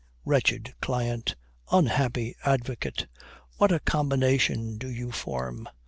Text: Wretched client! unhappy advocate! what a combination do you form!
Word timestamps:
Wretched 0.25 0.73
client! 0.81 1.35
unhappy 1.71 2.35
advocate! 2.43 3.05
what 3.57 3.71
a 3.71 3.79
combination 3.79 4.79
do 4.79 4.89
you 4.89 5.11
form! 5.11 5.69